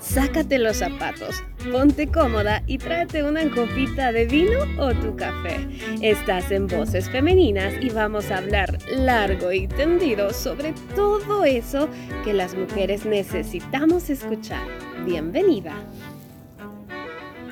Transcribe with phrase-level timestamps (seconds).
[0.00, 5.68] Sácate los zapatos, ponte cómoda y tráete una copita de vino o tu café.
[6.00, 11.86] Estás en Voces Femeninas y vamos a hablar largo y tendido sobre todo eso
[12.24, 14.66] que las mujeres necesitamos escuchar.
[15.04, 15.74] Bienvenida.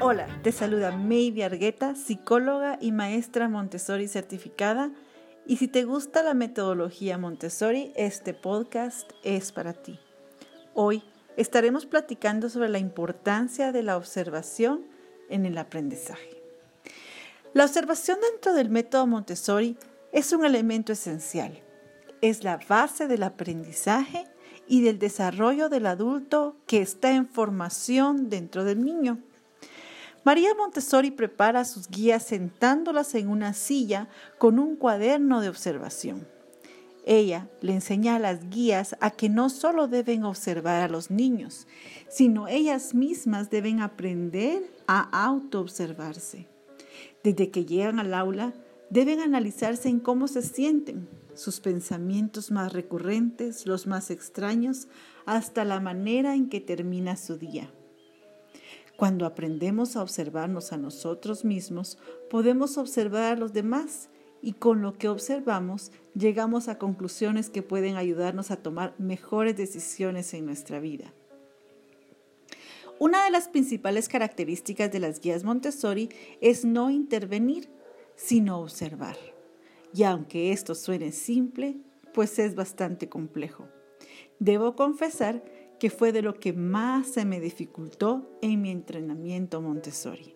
[0.01, 4.91] Hola, te saluda Maybe Argueta, psicóloga y maestra Montessori certificada.
[5.47, 9.99] Y si te gusta la metodología Montessori, este podcast es para ti.
[10.73, 11.03] Hoy
[11.39, 14.85] estaremos platicando sobre la importancia de la observación
[15.31, 16.43] en el aprendizaje.
[17.55, 19.79] La observación dentro del método Montessori
[20.11, 21.63] es un elemento esencial.
[22.23, 24.25] Es la base del aprendizaje
[24.67, 29.19] y del desarrollo del adulto que está en formación dentro del niño.
[30.25, 36.27] María Montessori prepara sus guías sentándolas en una silla con un cuaderno de observación.
[37.11, 41.67] Ella le enseña a las guías a que no solo deben observar a los niños,
[42.11, 46.49] sino ellas mismas deben aprender a autoobservarse.
[47.25, 48.53] Desde que llegan al aula,
[48.91, 54.89] deben analizarse en cómo se sienten, sus pensamientos más recurrentes, los más extraños,
[55.25, 57.73] hasta la manera en que termina su día.
[58.99, 61.97] Cuando aprendemos a observarnos a nosotros mismos,
[62.29, 64.11] podemos observar a los demás
[64.43, 70.33] y con lo que observamos llegamos a conclusiones que pueden ayudarnos a tomar mejores decisiones
[70.35, 71.13] en nuestra vida.
[72.99, 76.09] Una de las principales características de las guías Montessori
[76.41, 77.71] es no intervenir,
[78.17, 79.17] sino observar.
[79.95, 81.77] Y aunque esto suene simple,
[82.13, 83.69] pues es bastante complejo.
[84.41, 85.45] Debo confesar
[85.79, 90.35] que fue de lo que más se me dificultó en mi entrenamiento Montessori,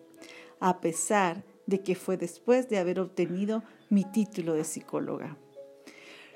[0.59, 5.37] a pesar de que fue después de haber obtenido mi título de psicóloga.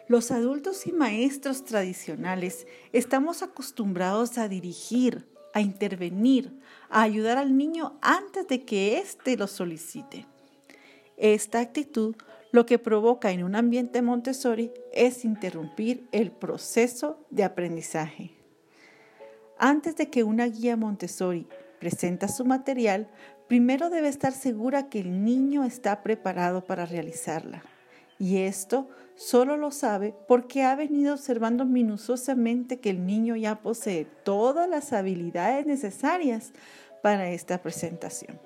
[0.08, 6.58] Los adultos y maestros tradicionales estamos acostumbrados a dirigir, a intervenir,
[6.90, 10.26] a ayudar al niño antes de que éste lo solicite.
[11.18, 12.16] Esta actitud
[12.52, 18.32] lo que provoca en un ambiente Montessori es interrumpir el proceso de aprendizaje.
[19.60, 21.48] Antes de que una guía Montessori
[21.80, 23.08] presenta su material,
[23.48, 27.64] primero debe estar segura que el niño está preparado para realizarla.
[28.20, 34.06] Y esto solo lo sabe porque ha venido observando minuciosamente que el niño ya posee
[34.24, 36.52] todas las habilidades necesarias
[37.02, 38.40] para esta presentación.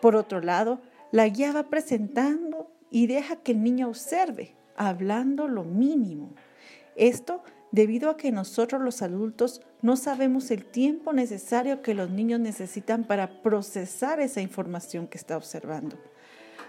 [0.00, 0.80] Por otro lado,
[1.12, 6.34] la guía va presentando y deja que el niño observe, hablando lo mínimo.
[6.96, 12.38] Esto debido a que nosotros los adultos no sabemos el tiempo necesario que los niños
[12.38, 15.96] necesitan para procesar esa información que está observando.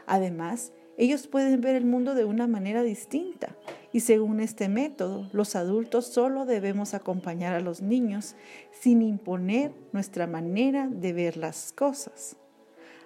[0.07, 3.55] Además, ellos pueden ver el mundo de una manera distinta
[3.91, 8.35] y según este método, los adultos solo debemos acompañar a los niños
[8.71, 12.37] sin imponer nuestra manera de ver las cosas.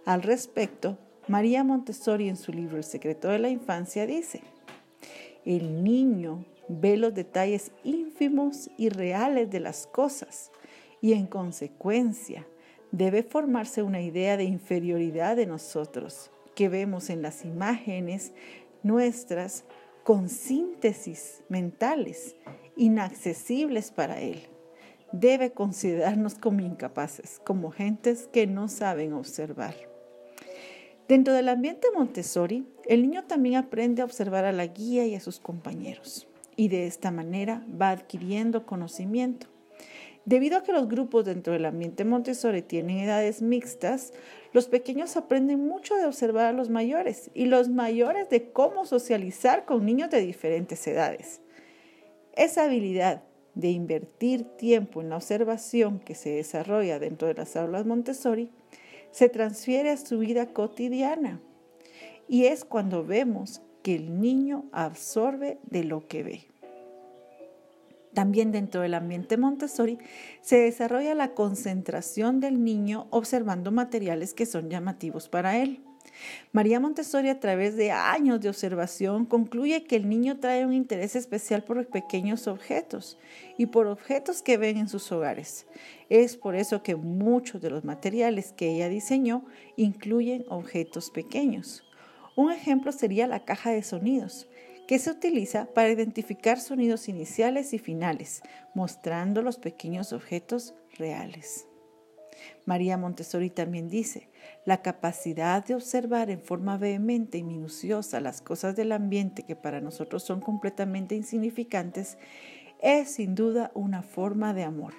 [0.05, 0.97] Al respecto,
[1.27, 4.41] María Montessori en su libro El secreto de la infancia dice,
[5.45, 10.51] el niño ve los detalles ínfimos y reales de las cosas
[11.01, 12.47] y en consecuencia
[12.91, 18.33] debe formarse una idea de inferioridad de nosotros que vemos en las imágenes
[18.83, 19.63] nuestras
[20.03, 22.35] con síntesis mentales
[22.75, 24.41] inaccesibles para él.
[25.11, 29.75] Debe considerarnos como incapaces, como gentes que no saben observar.
[31.07, 35.21] Dentro del ambiente Montessori, el niño también aprende a observar a la guía y a
[35.21, 39.47] sus compañeros y de esta manera va adquiriendo conocimiento.
[40.25, 44.11] Debido a que los grupos dentro del ambiente Montessori tienen edades mixtas,
[44.51, 49.63] los pequeños aprenden mucho de observar a los mayores y los mayores de cómo socializar
[49.63, 51.39] con niños de diferentes edades.
[52.35, 53.23] Esa habilidad
[53.55, 58.51] de invertir tiempo en la observación que se desarrolla dentro de las aulas Montessori
[59.11, 61.39] se transfiere a su vida cotidiana
[62.27, 66.41] y es cuando vemos que el niño absorbe de lo que ve.
[68.13, 69.97] También dentro del ambiente Montessori
[70.41, 75.85] se desarrolla la concentración del niño observando materiales que son llamativos para él.
[76.51, 81.15] María Montessori a través de años de observación concluye que el niño trae un interés
[81.15, 83.17] especial por los pequeños objetos
[83.57, 85.65] y por objetos que ven en sus hogares.
[86.09, 89.45] Es por eso que muchos de los materiales que ella diseñó
[89.77, 91.86] incluyen objetos pequeños.
[92.37, 94.47] Un ejemplo sería la caja de sonidos,
[94.87, 98.43] que se utiliza para identificar sonidos iniciales y finales,
[98.75, 101.67] mostrando los pequeños objetos reales.
[102.63, 104.29] María Montessori también dice,
[104.65, 109.81] la capacidad de observar en forma vehemente y minuciosa las cosas del ambiente que para
[109.81, 112.19] nosotros son completamente insignificantes
[112.83, 114.93] es sin duda una forma de amor.